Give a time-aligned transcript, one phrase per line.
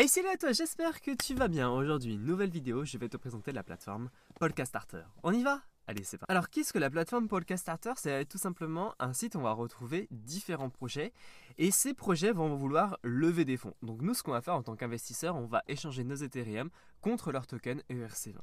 [0.00, 1.68] Hey salut à toi, j'espère que tu vas bien.
[1.68, 5.02] Aujourd'hui, nouvelle vidéo, je vais te présenter la plateforme Podcast Starter.
[5.24, 5.60] On y va?
[5.88, 6.30] Allez, c'est parti.
[6.30, 7.94] Alors, qu'est-ce que la plateforme Podcast Starter?
[7.96, 11.12] C'est tout simplement un site où on va retrouver différents projets
[11.56, 13.74] et ces projets vont vouloir lever des fonds.
[13.82, 16.70] Donc, nous, ce qu'on va faire en tant qu'investisseur, on va échanger nos Ethereum
[17.00, 18.36] contre leur token ERC20.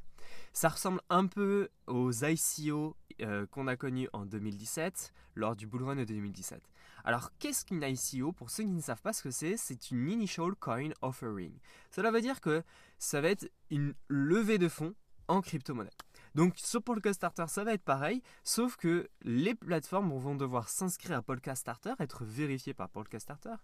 [0.52, 5.84] Ça ressemble un peu aux ICO euh, qu'on a connus en 2017 lors du bull
[5.84, 6.62] run de 2017.
[7.08, 10.10] Alors, qu'est-ce qu'une ICO Pour ceux qui ne savent pas ce que c'est, c'est une
[10.10, 11.54] Initial Coin Offering.
[11.92, 12.64] Cela veut dire que
[12.98, 14.96] ça va être une levée de fonds
[15.28, 15.92] en crypto-monnaie.
[16.34, 21.18] Donc sur Podcast Starter, ça va être pareil, sauf que les plateformes vont devoir s'inscrire
[21.18, 23.56] à Podcast Starter, être vérifiées par Podcast Starter,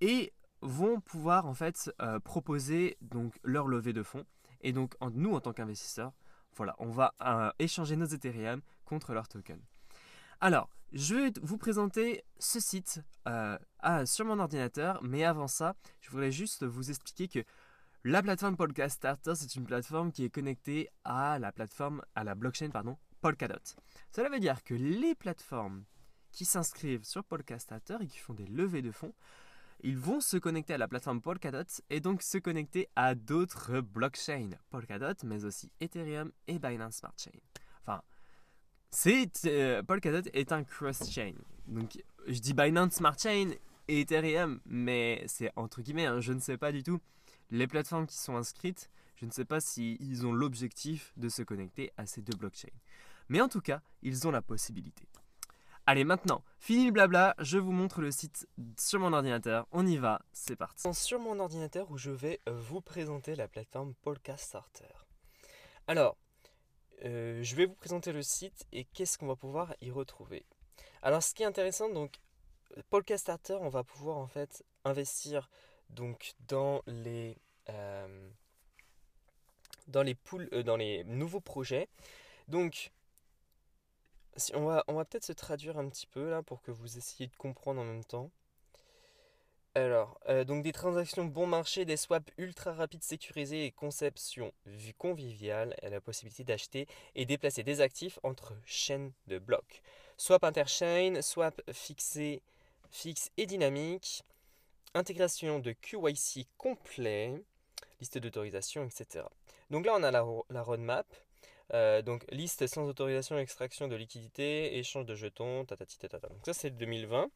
[0.00, 4.24] et vont pouvoir en fait euh, proposer donc leur levée de fonds.
[4.60, 6.12] Et donc nous en tant qu'investisseurs,
[6.56, 9.60] voilà, on va euh, échanger nos Ethereum contre leur token.
[10.40, 13.58] Alors, je vais vous présenter ce site euh,
[14.06, 17.48] sur mon ordinateur, mais avant ça, je voudrais juste vous expliquer que
[18.04, 22.34] la plateforme Podcast Starter, c'est une plateforme qui est connectée à la plateforme, à la
[22.34, 23.76] blockchain, pardon, Polkadot.
[24.14, 25.84] Cela veut dire que les plateformes
[26.30, 29.14] qui s'inscrivent sur Podcast Starter et qui font des levées de fonds,
[29.80, 34.50] ils vont se connecter à la plateforme Polkadot et donc se connecter à d'autres blockchains,
[34.70, 37.38] Polkadot, mais aussi Ethereum et Binance Smart Chain.
[38.90, 41.34] C'est euh, Polkadot est un cross-chain.
[41.66, 43.50] Donc je dis Binance Smart Chain
[43.88, 47.00] et Ethereum, mais c'est entre guillemets, hein, je ne sais pas du tout.
[47.50, 51.92] Les plateformes qui sont inscrites, je ne sais pas s'ils ont l'objectif de se connecter
[51.96, 52.68] à ces deux blockchains.
[53.28, 55.04] Mais en tout cas, ils ont la possibilité.
[55.86, 58.46] Allez, maintenant, fini le blabla, je vous montre le site
[58.78, 59.66] sur mon ordinateur.
[59.72, 60.86] On y va, c'est parti.
[60.92, 64.84] Sur mon ordinateur où je vais vous présenter la plateforme Polka Starter.
[65.86, 66.18] Alors,
[67.04, 70.44] euh, je vais vous présenter le site et qu'est-ce qu'on va pouvoir y retrouver.
[71.02, 72.18] Alors ce qui est intéressant, donc
[72.90, 75.48] Podcast Starter, on va pouvoir en fait investir
[75.90, 77.36] donc dans les
[77.68, 78.28] euh,
[79.86, 81.88] dans les poules, euh, dans les nouveaux projets.
[82.48, 82.90] Donc
[84.54, 87.28] on va on va peut-être se traduire un petit peu là pour que vous essayiez
[87.28, 88.30] de comprendre en même temps.
[89.74, 94.52] Alors, euh, donc des transactions bon marché, des swaps ultra rapides sécurisés et conception
[94.96, 99.82] conviviale, et la possibilité d'acheter et déplacer des actifs entre chaînes de blocs.
[100.16, 102.42] Swap interchain, swap fixé,
[102.90, 104.24] fixe et dynamique,
[104.94, 107.40] intégration de QYC complet,
[108.00, 109.24] liste d'autorisation, etc.
[109.70, 110.22] Donc là, on a la,
[110.62, 111.06] roadmap.
[111.74, 116.28] Euh, donc liste sans autorisation, extraction de liquidité, échange de jetons, tatati tatata.
[116.28, 117.30] Donc ça c'est 2020.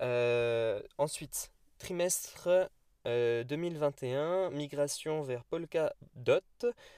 [0.00, 2.70] Euh, ensuite, Trimestre
[3.04, 6.40] 2021, euh, migration vers Polkadot,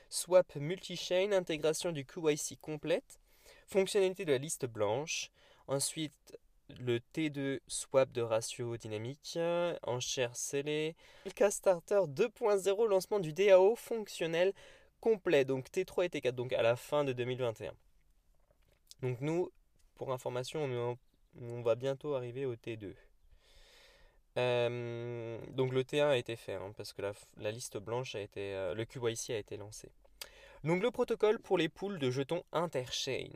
[0.08, 3.20] swap multi-chain, intégration du QYC complète,
[3.66, 5.30] fonctionnalité de la liste blanche,
[5.68, 6.38] ensuite
[6.80, 9.38] le T2 swap de ratio dynamique,
[9.82, 10.96] enchère scellée,
[11.50, 14.52] Starter 2.0, lancement du DAO fonctionnel
[15.00, 17.72] complet, donc T3 et T4, donc à la fin de 2021.
[19.02, 19.50] Donc nous,
[19.96, 20.98] pour information, on
[21.34, 22.94] va bientôt arriver au T2.
[24.38, 28.54] Euh, donc le T1 a été fait hein, parce que la, liste blanche a été,
[28.54, 29.90] euh, le QYC a été lancé.
[30.64, 33.28] Donc le protocole pour les pools de jetons interchain.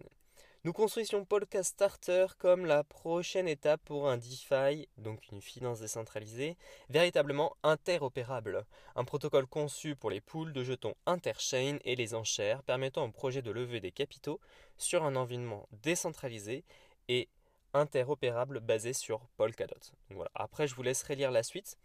[0.65, 6.57] Nous construisons Podcast Starter comme la prochaine étape pour un DeFi, donc une finance décentralisée,
[6.89, 8.65] véritablement interopérable.
[8.97, 13.43] Un protocole conçu pour les pools de jetons interchain et les enchères, permettant au projet
[13.43, 14.41] de lever des capitaux
[14.77, 16.65] sur un environnement décentralisé
[17.07, 17.29] et
[17.75, 19.75] interopérable basé sur Polkadot.
[20.11, 20.31] voilà.
[20.35, 21.77] Après, je vous laisserai lire la suite.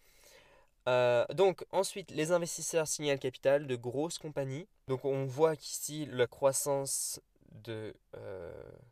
[0.87, 4.67] Euh, donc ensuite, les investisseurs signalent capital de grosses compagnies.
[4.87, 7.21] Donc on voit qu'ici la croissance
[7.51, 8.51] de, euh,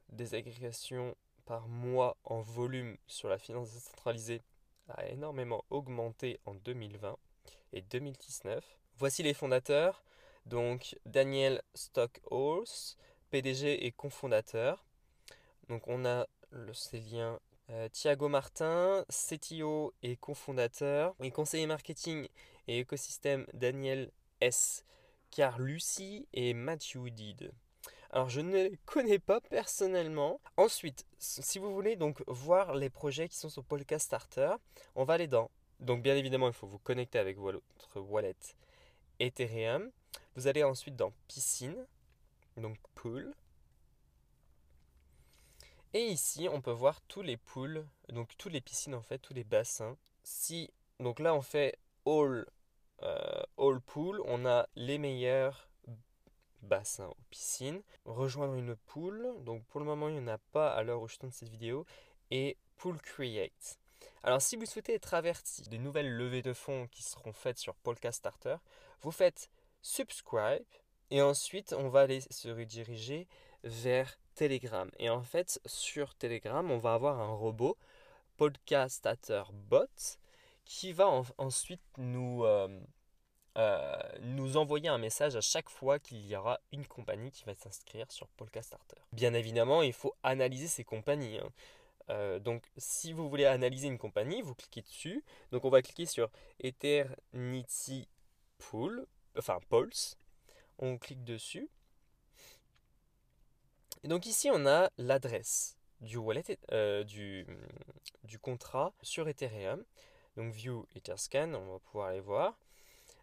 [0.10, 4.42] des agrégations par mois en volume sur la finance décentralisée
[4.90, 7.18] a énormément augmenté en 2020
[7.74, 8.64] et 2019.
[8.98, 10.04] Voici les fondateurs.
[10.46, 12.98] Donc Daniel Stockhorse,
[13.30, 14.86] PDG et cofondateur.
[15.70, 17.40] Donc on a le Célien.
[17.70, 22.28] Euh, Thiago Martin, CTO et cofondateur, et conseiller marketing
[22.68, 24.12] et écosystème Daniel
[24.42, 24.86] S.
[25.30, 27.51] Car Lucie et Matthew Did.
[28.10, 30.42] Alors je ne connais pas personnellement.
[30.57, 34.56] Ensuite, si vous voulez donc voir les projets qui sont sur Podcast Starter,
[34.96, 35.51] on va aller dans.
[35.80, 37.62] Donc bien évidemment, il faut vous connecter avec votre
[37.96, 38.36] wallet
[39.19, 39.92] Ethereum.
[40.36, 41.86] Vous allez ensuite dans Piscine,
[42.57, 43.36] donc Pool.
[45.94, 49.33] Et ici, on peut voir tous les pools, donc toutes les piscines en fait, tous
[49.33, 49.97] les bassins.
[50.24, 50.69] Si
[51.00, 52.45] donc là on fait all,
[53.01, 55.69] euh, all pool, on a les meilleurs
[56.62, 57.81] bassins ou piscines.
[58.06, 61.07] Rejoindre une pool, donc pour le moment il n'y en a pas à l'heure où
[61.07, 61.86] je tourne cette vidéo.
[62.30, 63.80] Et pool create.
[64.21, 67.74] Alors si vous souhaitez être averti des nouvelles levées de fonds qui seront faites sur
[67.75, 68.57] Podcast Starter,
[69.01, 69.50] vous faites
[69.81, 70.63] subscribe
[71.09, 73.27] et ensuite on va aller se rediriger
[73.64, 74.90] vers Telegram.
[75.00, 77.78] Et en fait sur Telegram on va avoir un robot
[78.38, 80.18] Podcastator Bot
[80.70, 81.08] qui va
[81.40, 82.70] ensuite nous, euh,
[83.58, 87.56] euh, nous envoyer un message à chaque fois qu'il y aura une compagnie qui va
[87.56, 88.30] s'inscrire sur
[88.62, 88.96] Starter.
[89.12, 91.40] Bien évidemment, il faut analyser ces compagnies.
[91.40, 91.50] Hein.
[92.12, 95.24] Euh, donc, si vous voulez analyser une compagnie, vous cliquez dessus.
[95.52, 96.30] Donc, on va cliquer sur
[96.60, 98.08] Eternity
[98.60, 99.08] Pool,
[99.38, 100.18] enfin Pulse.
[100.78, 101.68] On clique dessus.
[104.06, 107.46] Donc ici, on a l'adresse du wallet, euh, du,
[108.42, 109.84] contrat sur Ethereum.
[110.38, 112.57] Donc View Etherscan, on va pouvoir aller voir.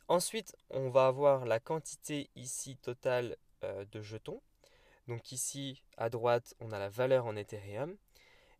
[0.08, 4.42] Ensuite, on va avoir la quantité ici totale euh, de jetons.
[5.08, 7.96] Donc ici, à droite, on a la valeur en Ethereum.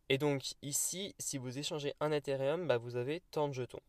[0.08, 3.82] Et donc ici, si vous échangez un Ethereum, bah, vous avez tant de jetons.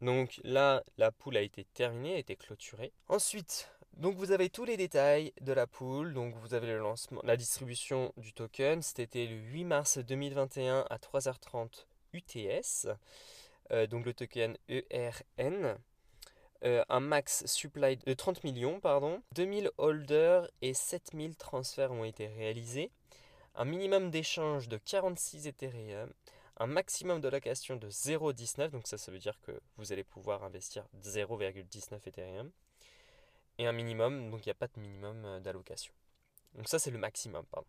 [0.00, 2.92] Donc là, la poule a été terminée, a été clôturée.
[3.08, 6.14] Ensuite, donc vous avez tous les détails de la poule.
[6.14, 8.82] Donc vous avez le lancement, la distribution du token.
[8.82, 12.88] C'était le 8 mars 2021 à 3h30 UTS.
[13.88, 15.78] donc le token ERN.
[16.64, 19.22] Euh, un max supply de 30 millions, pardon.
[19.34, 22.90] 2000 holders et 7000 transferts ont été réalisés.
[23.54, 26.12] Un minimum d'échange de 46 Ethereum.
[26.56, 30.42] Un maximum de location de 0,19, donc ça, ça veut dire que vous allez pouvoir
[30.42, 32.50] investir 0,19 Ethereum.
[33.58, 35.92] Et un minimum, donc il n'y a pas de minimum euh, d'allocation.
[36.54, 37.68] Donc ça, c'est le maximum, pardon.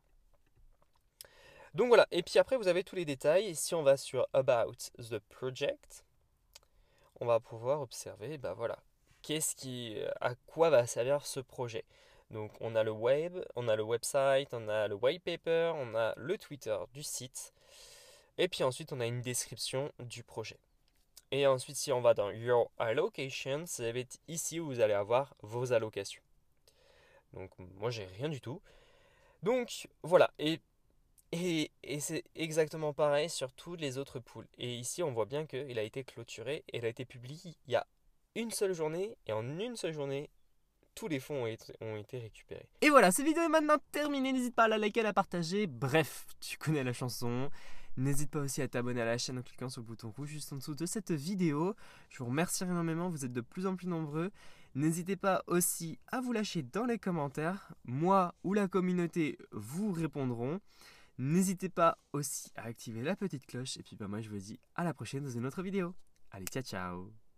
[1.74, 3.47] Donc voilà, et puis après, vous avez tous les détails.
[3.47, 6.06] Et si on va sur About the Project,
[7.19, 8.80] on va pouvoir observer, bah voilà,
[9.21, 11.86] qu'est-ce qui, à quoi va servir ce projet.
[12.31, 15.95] Donc on a le web, on a le website, on a le white paper, on
[15.95, 17.53] a le Twitter du site,
[18.38, 20.59] et puis ensuite on a une description du projet.
[21.31, 24.93] Et ensuite si on va dans Your Allocations, ça va être ici où vous allez
[24.93, 26.23] avoir vos allocations.
[27.33, 28.61] Donc moi j'ai rien du tout.
[29.43, 30.59] Donc voilà, et
[31.31, 34.47] et, c'est exactement pareil sur toutes les autres poules.
[34.57, 37.73] Et ici, on voit bien qu'il a été clôturé et il a été publié il
[37.73, 37.85] y a
[38.35, 39.15] une seule journée.
[39.27, 40.29] Et en une seule journée,
[40.95, 42.67] tous les fonds ont été, récupérés.
[42.81, 44.33] Et voilà, cette vidéo est maintenant terminée.
[44.33, 45.67] N'hésite pas à la liker, à la partager.
[45.67, 47.49] Bref, tu connais la chanson.
[47.97, 50.53] N'hésite pas aussi à t'abonner à la chaîne en cliquant sur le bouton rouge juste
[50.53, 51.75] en dessous de cette vidéo.
[52.09, 54.31] Je vous remercie énormément, vous êtes de plus en plus nombreux.
[54.75, 57.74] N'hésitez pas aussi à vous lâcher dans les commentaires.
[57.86, 60.59] Moi ou la communauté vous répondront.
[61.18, 63.77] N'hésitez pas aussi à activer la petite cloche.
[63.77, 65.94] Et puis bah moi je vous dis à la prochaine dans une autre vidéo.
[66.31, 67.28] Allez, ciao ciao